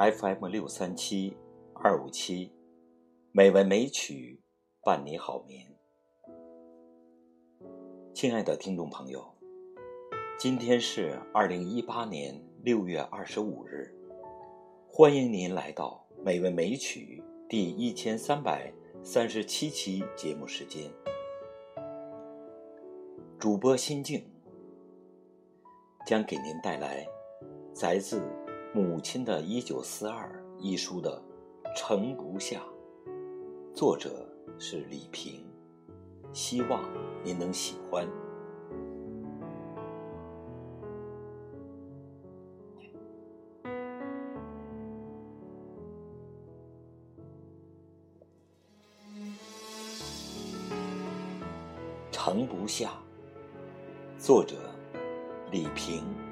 [0.00, 1.36] FM 六三七
[1.74, 2.50] 二五七，
[3.32, 4.40] 美文美曲
[4.82, 5.76] 伴你好眠。
[8.14, 9.22] 亲爱的听众朋友，
[10.38, 13.94] 今天是二零一八年六月二十五日，
[14.88, 20.90] 欢迎您来到美文美曲第一千三百三十七期节目时间。
[23.38, 24.24] 主播心境
[26.06, 27.06] 将给您带来
[27.82, 28.39] 来自。
[28.72, 31.20] 母亲的一九四二一书的
[31.74, 32.62] 盛不下，
[33.74, 34.24] 作者
[34.60, 35.44] 是李平，
[36.32, 36.80] 希望
[37.24, 38.06] 您能喜欢。
[52.12, 52.92] 盛不下，
[54.16, 54.54] 作者
[55.50, 56.29] 李平。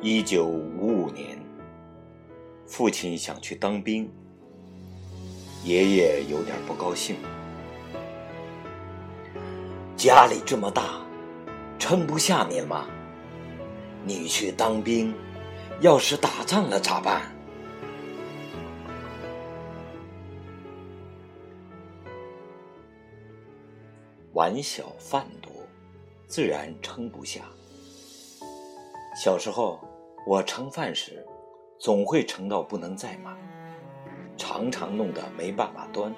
[0.00, 1.36] 一九五五年，
[2.68, 4.08] 父亲想去当兵，
[5.64, 7.16] 爷爷有点不高兴。
[9.96, 11.04] 家里这么大，
[11.80, 12.86] 撑不下您吗？
[14.04, 15.12] 你去当兵，
[15.80, 17.22] 要是打仗了咋办？
[24.32, 25.50] 玩小贩多，
[26.28, 27.40] 自然撑不下。
[29.20, 29.80] 小时候。
[30.26, 31.24] 我盛饭时，
[31.78, 33.34] 总会盛到不能再满，
[34.36, 36.14] 常常弄得没办法端，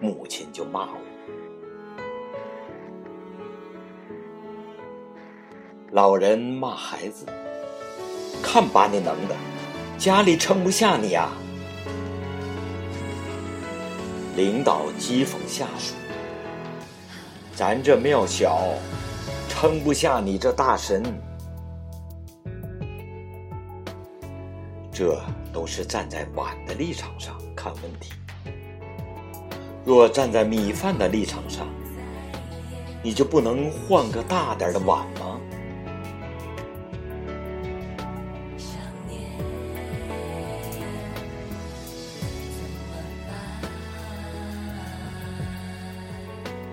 [0.00, 0.98] 母亲就骂我。
[5.90, 7.26] 老人骂孩子
[8.44, 9.34] ：“看把你能的，
[9.98, 11.32] 家里盛不下你啊！”
[14.36, 15.96] 领导讥讽下属
[17.56, 18.68] ：“咱这庙小，
[19.48, 21.02] 撑不下你这大神。”
[24.98, 25.20] 这
[25.52, 28.14] 都是站在碗的立场上看问题。
[29.84, 31.68] 若站在米饭的立场上，
[33.02, 35.38] 你就不能换个大点的碗吗？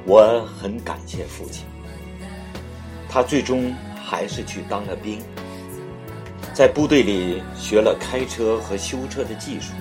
[0.05, 1.65] 我很感谢父亲，
[3.09, 5.21] 他最终还是去当了兵。
[6.53, 9.73] 在部队里学了开车和修车的技术，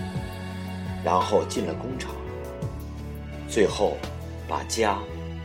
[1.04, 2.10] 然后进了工厂，
[3.46, 3.98] 最后
[4.48, 4.96] 把家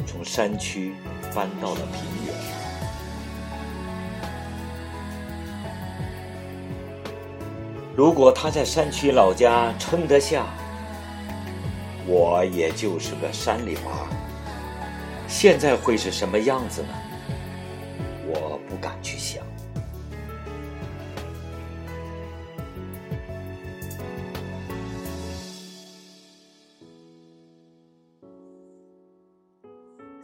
[0.06, 0.94] 从山区
[1.36, 2.34] 搬到了平原。
[7.94, 10.46] 如果他在山区老家撑得下，
[12.06, 14.08] 我也就是个山里娃，
[15.28, 16.90] 现在会是什么样子呢？
[18.28, 19.47] 我不敢去想。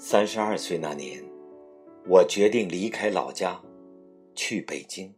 [0.05, 1.23] 三十二岁那年，
[2.05, 3.57] 我决定离开老家，
[4.35, 5.15] 去北京。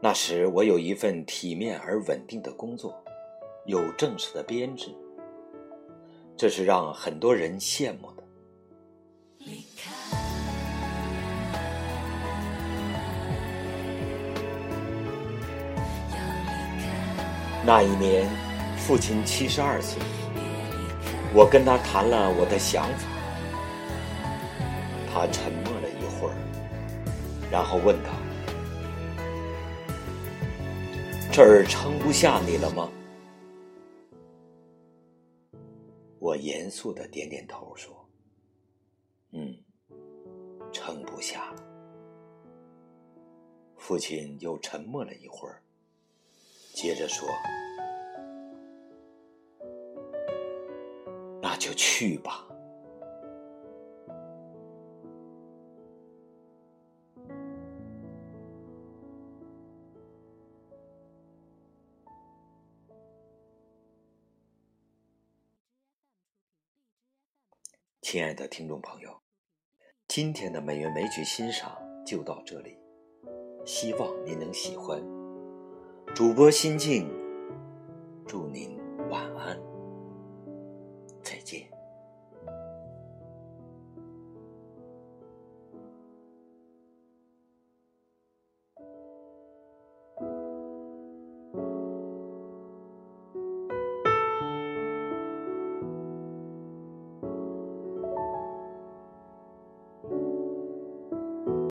[0.00, 2.94] 那时我有一份体面而稳定的工作，
[3.66, 4.88] 有正式的编制，
[6.34, 8.24] 这是让很多人羡慕的。
[17.66, 18.26] 那一年，
[18.78, 20.00] 父亲七十二岁。
[21.32, 23.06] 我跟他谈了我的想法，
[25.12, 26.34] 他沉默了一会儿，
[27.52, 28.10] 然后问道
[31.30, 32.90] ：“这儿撑不下你了吗？”
[36.18, 38.10] 我严肃的点点头说
[39.30, 39.56] ：“嗯，
[40.72, 41.54] 撑不下。”
[43.78, 45.62] 父亲又沉默了一会儿，
[46.74, 47.28] 接着说。
[51.70, 52.44] 就去吧，
[68.02, 69.16] 亲爱的听众朋友，
[70.08, 72.76] 今天的美元美曲欣赏就到这里，
[73.64, 75.00] 希望您能喜欢。
[76.16, 77.08] 主播心静，
[78.26, 78.76] 祝您
[79.08, 79.69] 晚安。